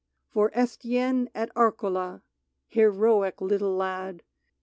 [0.33, 2.23] For Estienne at Areola
[2.75, 4.23] —]Heroic little lad